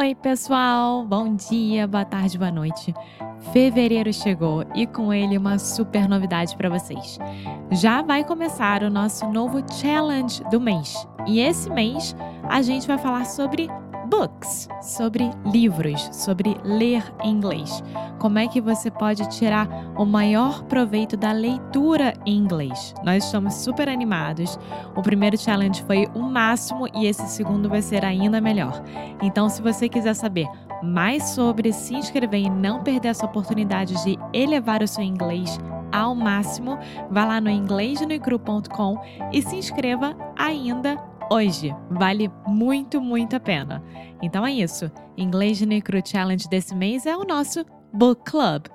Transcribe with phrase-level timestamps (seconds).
[0.00, 1.04] Oi, pessoal!
[1.04, 2.94] Bom dia, boa tarde, boa noite.
[3.52, 7.18] Fevereiro chegou e com ele uma super novidade para vocês.
[7.72, 11.06] Já vai começar o nosso novo challenge do mês.
[11.26, 13.68] E esse mês a gente vai falar sobre
[14.08, 17.82] books, sobre livros, sobre ler em inglês.
[18.18, 22.94] Como é que você pode tirar o maior proveito da leitura em inglês?
[23.04, 24.58] Nós estamos super animados.
[24.96, 28.82] O primeiro challenge foi o máximo e esse segundo vai ser ainda melhor.
[29.22, 30.48] Então, se você quiser saber
[30.82, 35.58] mais sobre se inscrever e não perder essa oportunidade de elevar o seu inglês
[35.92, 36.78] ao máximo,
[37.10, 38.98] vá lá no inglesnoicru.com
[39.32, 40.96] e se inscreva ainda
[41.30, 41.74] hoje.
[41.90, 43.82] Vale muito, muito a pena.
[44.22, 44.90] Então é isso.
[45.16, 48.66] Inglês no Cru Challenge desse mês é o nosso Book Club.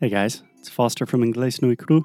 [0.00, 2.04] Hey guys, it's Foster from Inglés No Cru.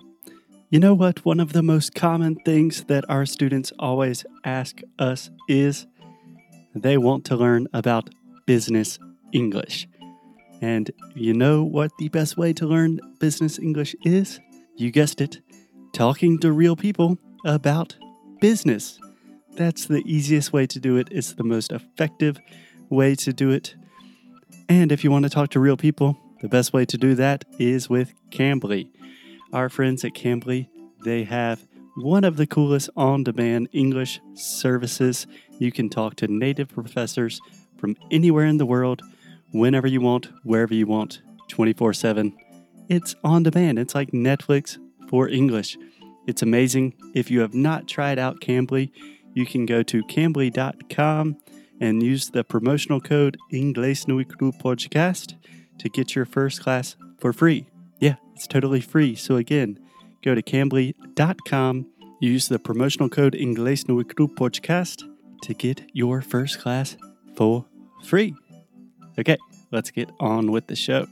[0.71, 1.23] You know what?
[1.23, 5.85] One of the most common things that our students always ask us is
[6.73, 8.09] they want to learn about
[8.47, 8.97] business
[9.31, 9.87] English.
[10.63, 14.39] And you know what the best way to learn business English is?
[14.77, 15.41] You guessed it,
[15.91, 17.97] talking to real people about
[18.39, 18.97] business.
[19.57, 21.09] That's the easiest way to do it.
[21.11, 22.39] It's the most effective
[22.89, 23.75] way to do it.
[24.69, 27.43] And if you want to talk to real people, the best way to do that
[27.59, 28.89] is with Cambly.
[29.51, 30.69] Our friends at Cambly,
[31.03, 35.27] they have one of the coolest on demand English services.
[35.59, 37.41] You can talk to native professors
[37.75, 39.01] from anywhere in the world
[39.53, 42.35] whenever you want, wherever you want, 24 7.
[42.89, 43.79] It's on demand.
[43.79, 44.77] It's like Netflix
[45.09, 45.77] for English.
[46.27, 46.95] It's amazing.
[47.13, 48.91] If you have not tried out Cambly,
[49.33, 51.37] you can go to cambly.com
[51.79, 55.35] and use the promotional code Inglés no Podcast
[55.79, 57.67] to get your first class for free.
[57.99, 59.15] Yeah, it's totally free.
[59.15, 59.79] So again,
[60.23, 61.87] go to cambly.com,
[62.19, 63.95] use the promotional code Inglés no
[64.27, 65.03] Podcast
[65.43, 66.95] to get your first class
[67.35, 67.65] for
[68.03, 68.33] free.
[69.15, 69.37] Okay,
[69.71, 71.05] let's get on with the show.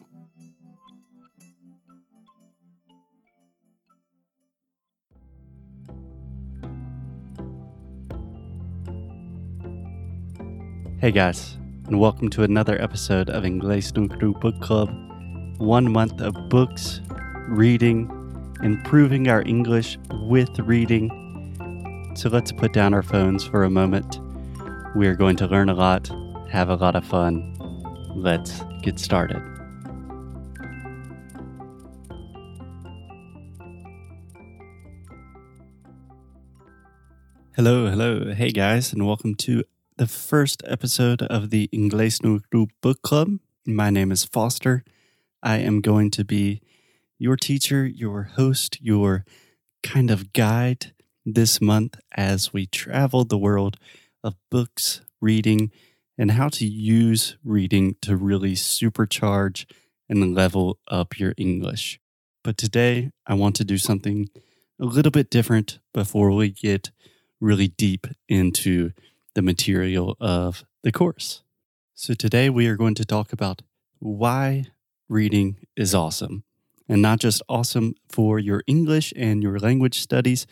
[10.99, 14.89] Hey guys, and welcome to another episode of Inglés no Book Club.
[15.59, 17.01] One month of books,
[17.49, 18.09] reading,
[18.63, 22.11] improving our English with reading.
[22.15, 24.19] So let's put down our phones for a moment.
[24.95, 26.09] We are going to learn a lot,
[26.49, 27.60] have a lot of fun,
[28.15, 29.41] Let's get started.
[37.55, 38.33] Hello, hello.
[38.33, 39.63] Hey guys, and welcome to
[39.97, 43.39] the first episode of the Inglés no Cru Book Club.
[43.65, 44.83] My name is Foster.
[45.41, 46.61] I am going to be
[47.17, 49.25] your teacher, your host, your
[49.83, 50.93] kind of guide
[51.25, 53.77] this month as we travel the world
[54.23, 55.71] of books, reading,
[56.21, 59.65] and how to use reading to really supercharge
[60.07, 61.99] and level up your English.
[62.43, 64.29] But today, I want to do something
[64.79, 66.91] a little bit different before we get
[67.39, 68.91] really deep into
[69.33, 71.41] the material of the course.
[71.95, 73.63] So, today we are going to talk about
[73.97, 74.65] why
[75.09, 76.43] reading is awesome.
[76.87, 80.45] And not just awesome for your English and your language studies,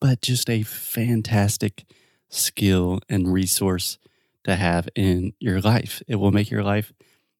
[0.00, 1.84] but just a fantastic
[2.28, 3.98] skill and resource
[4.44, 6.02] to have in your life.
[6.08, 6.92] It will make your life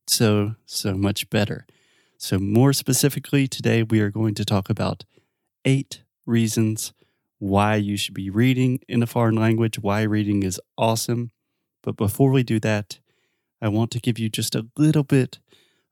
[0.06, 1.66] so, so much better.
[2.18, 5.04] So, more specifically, today we are going to talk about
[5.64, 6.92] eight reasons
[7.38, 11.30] why you should be reading in a foreign language, why reading is awesome.
[11.82, 12.98] But before we do that,
[13.62, 15.38] I want to give you just a little bit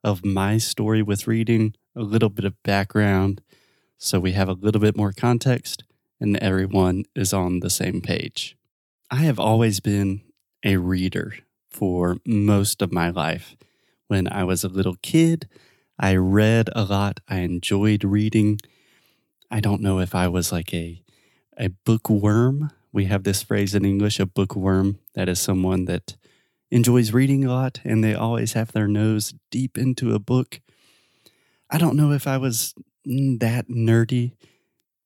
[0.03, 3.41] of my story with reading, a little bit of background,
[3.97, 5.83] so we have a little bit more context
[6.19, 8.55] and everyone is on the same page.
[9.11, 10.21] I have always been
[10.63, 11.35] a reader
[11.69, 13.55] for most of my life.
[14.07, 15.47] When I was a little kid,
[15.99, 17.19] I read a lot.
[17.27, 18.59] I enjoyed reading.
[19.51, 21.01] I don't know if I was like a
[21.57, 22.71] a bookworm.
[22.93, 24.99] We have this phrase in English, a bookworm.
[25.13, 26.15] That is someone that
[26.71, 30.61] enjoys reading a lot and they always have their nose deep into a book.
[31.69, 32.73] I don't know if I was
[33.05, 34.33] that nerdy,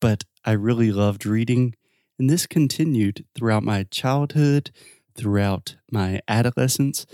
[0.00, 1.74] but I really loved reading.
[2.18, 4.70] And this continued throughout my childhood
[5.14, 7.06] throughout my adolescence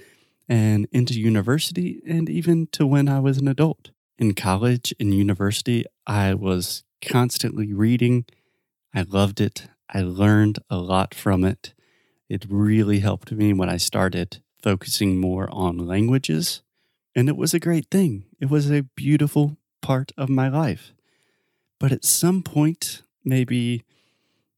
[0.48, 3.90] and into university and even to when I was an adult.
[4.18, 8.26] In college and university, I was constantly reading.
[8.94, 9.68] I loved it.
[9.92, 11.72] I learned a lot from it.
[12.28, 16.62] It really helped me when I started focusing more on languages.
[17.14, 18.26] And it was a great thing.
[18.40, 20.92] It was a beautiful part of my life.
[21.78, 23.84] But at some point, maybe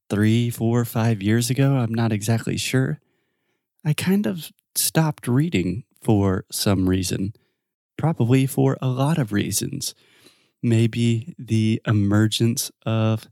[0.09, 2.99] three, four, five years ago, I'm not exactly sure,
[3.85, 7.33] I kind of stopped reading for some reason,
[7.97, 9.93] probably for a lot of reasons.
[10.61, 13.27] Maybe the emergence of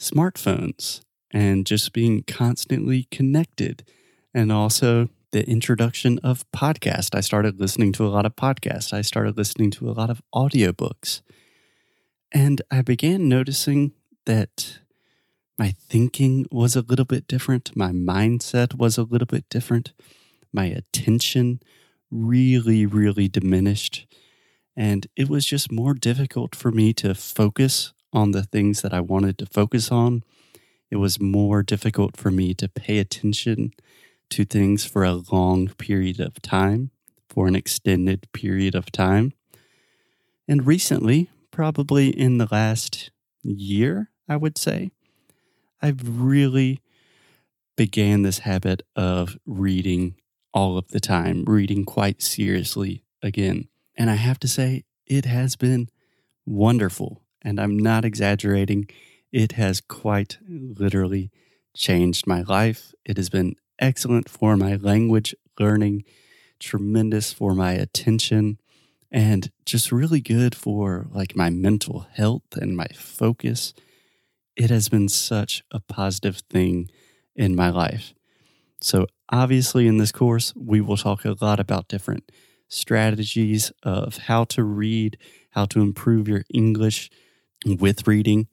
[0.00, 3.84] smartphones and just being constantly connected,
[4.32, 7.14] and also the introduction of podcast.
[7.14, 8.94] I started listening to a lot of podcasts.
[8.94, 11.20] I started listening to a lot of audiobooks.
[12.32, 13.92] And I began noticing
[14.24, 14.80] that
[15.58, 17.76] my thinking was a little bit different.
[17.76, 19.92] My mindset was a little bit different.
[20.52, 21.60] My attention
[22.10, 24.06] really, really diminished.
[24.76, 29.00] And it was just more difficult for me to focus on the things that I
[29.00, 30.22] wanted to focus on.
[30.90, 33.72] It was more difficult for me to pay attention
[34.30, 36.92] to things for a long period of time,
[37.28, 39.32] for an extended period of time.
[40.46, 43.10] And recently, probably in the last
[43.42, 44.92] year, I would say,
[45.80, 46.80] I've really
[47.76, 50.16] began this habit of reading
[50.52, 53.68] all of the time, reading quite seriously again.
[53.96, 55.88] And I have to say, it has been
[56.44, 57.22] wonderful.
[57.42, 58.88] And I'm not exaggerating.
[59.30, 61.30] It has quite literally
[61.76, 62.92] changed my life.
[63.04, 66.04] It has been excellent for my language learning,
[66.58, 68.58] tremendous for my attention,
[69.10, 73.72] and just really good for like my mental health and my focus.
[74.58, 76.90] It has been such a positive thing
[77.36, 78.12] in my life.
[78.80, 82.30] So, obviously, in this course, we will talk a lot about different
[82.68, 85.16] strategies of how to read,
[85.50, 87.08] how to improve your English
[87.64, 88.48] with reading.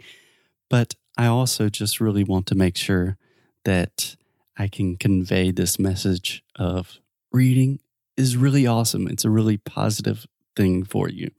[0.69, 3.17] But I also just really want to make sure
[3.63, 4.15] that
[4.57, 6.99] I can convey this message of
[7.31, 7.79] reading
[8.15, 9.07] is really awesome.
[9.07, 11.31] It's a really positive thing for you.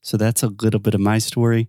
[0.00, 1.68] So that's a little bit of my story.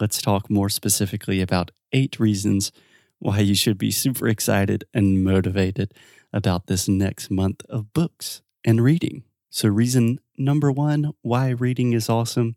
[0.00, 2.72] Let's talk more specifically about eight reasons
[3.18, 5.92] why you should be super excited and motivated
[6.32, 9.24] about this next month of books and reading.
[9.50, 12.56] So, reason number one why reading is awesome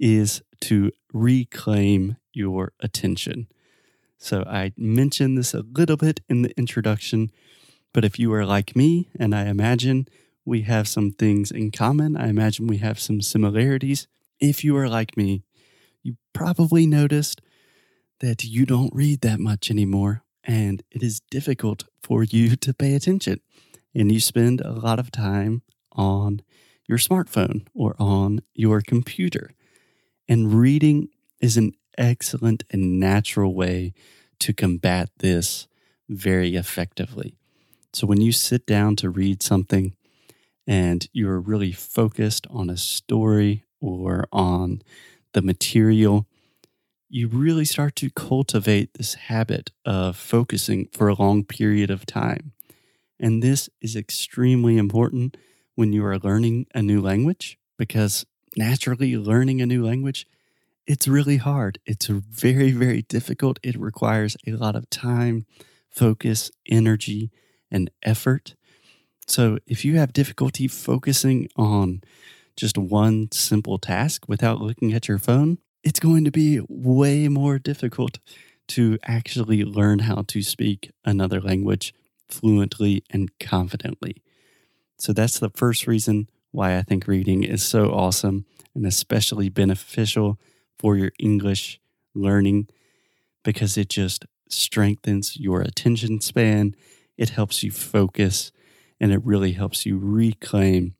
[0.00, 3.48] is to reclaim your attention.
[4.16, 7.30] So I mentioned this a little bit in the introduction,
[7.92, 10.08] but if you are like me, and I imagine
[10.44, 14.08] we have some things in common, I imagine we have some similarities.
[14.40, 15.44] If you are like me,
[16.02, 17.40] you probably noticed
[18.20, 22.94] that you don't read that much anymore, and it is difficult for you to pay
[22.94, 23.40] attention.
[23.94, 25.62] And you spend a lot of time
[25.92, 26.42] on
[26.86, 29.50] your smartphone or on your computer.
[30.28, 31.08] And reading
[31.40, 33.92] is an excellent and natural way
[34.40, 35.66] to combat this
[36.08, 37.34] very effectively.
[37.92, 39.94] So when you sit down to read something
[40.66, 44.82] and you're really focused on a story or on
[45.38, 46.26] the material,
[47.08, 52.52] you really start to cultivate this habit of focusing for a long period of time.
[53.20, 55.36] And this is extremely important
[55.76, 58.26] when you are learning a new language because
[58.56, 60.26] naturally learning a new language
[60.88, 61.78] it's really hard.
[61.84, 63.58] It's very, very difficult.
[63.62, 65.44] It requires a lot of time,
[65.90, 67.30] focus, energy,
[67.70, 68.54] and effort.
[69.26, 72.00] So if you have difficulty focusing on
[72.58, 77.58] just one simple task without looking at your phone, it's going to be way more
[77.58, 78.18] difficult
[78.66, 81.94] to actually learn how to speak another language
[82.28, 84.22] fluently and confidently.
[84.98, 90.38] So that's the first reason why I think reading is so awesome and especially beneficial
[90.78, 91.80] for your English
[92.14, 92.68] learning
[93.44, 96.74] because it just strengthens your attention span.
[97.16, 98.50] It helps you focus
[99.00, 100.94] and it really helps you reclaim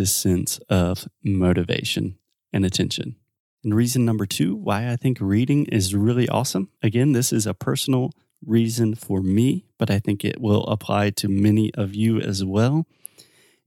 [0.00, 2.16] this sense of motivation
[2.54, 3.16] and attention.
[3.62, 6.70] And reason number two why I think reading is really awesome.
[6.82, 11.28] Again, this is a personal reason for me, but I think it will apply to
[11.28, 12.86] many of you as well.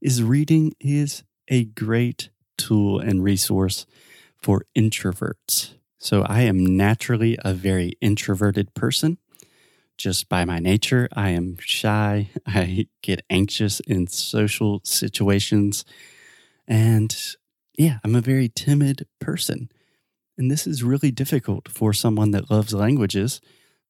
[0.02, 3.86] Is reading is a great tool and resource
[4.42, 5.75] for introverts.
[6.00, 9.20] So I am naturally a very introverted person.
[10.00, 12.32] Just by my nature, I am shy.
[12.48, 15.86] I get anxious in social situations.
[16.67, 17.15] And
[17.77, 19.70] yeah, I'm a very timid person.
[20.38, 23.41] And this is really difficult for someone that loves languages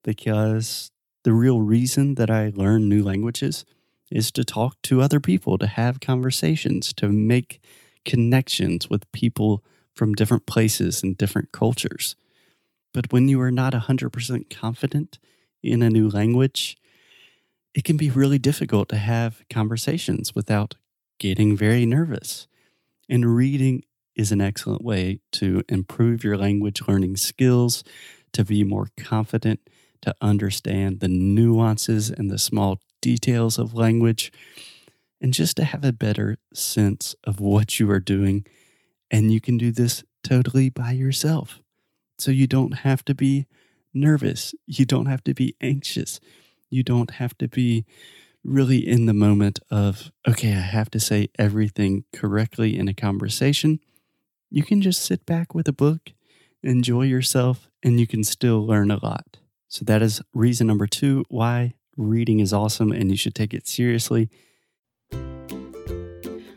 [0.03, 0.91] because
[1.23, 3.65] the real reason that I learn new languages
[4.11, 7.61] is to talk to other people, to have conversations, to make
[8.05, 9.63] connections with people
[9.95, 12.15] from different places and different cultures.
[12.93, 15.17] But when you are not 100% confident
[15.61, 16.77] in a new language,
[17.73, 20.75] it can be really difficult to have conversations without
[21.17, 22.47] getting very nervous.
[23.13, 23.83] And reading
[24.15, 27.83] is an excellent way to improve your language learning skills,
[28.31, 29.59] to be more confident,
[30.01, 34.31] to understand the nuances and the small details of language,
[35.21, 38.47] and just to have a better sense of what you are doing.
[39.11, 41.59] And you can do this totally by yourself.
[42.17, 43.45] So you don't have to be
[43.93, 44.55] nervous.
[44.65, 46.19] You don't have to be anxious.
[46.71, 47.85] You don't have to be
[48.43, 53.79] really in the moment of, okay, I have to say everything correctly in a conversation.
[54.49, 56.13] You can just sit back with a book,
[56.61, 59.37] enjoy yourself, and you can still learn a lot.
[59.67, 63.67] So that is reason number two why reading is awesome and you should take it
[63.67, 64.29] seriously.